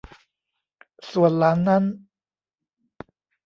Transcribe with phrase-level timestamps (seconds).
[1.11, 1.83] ส่วนหลานนั้น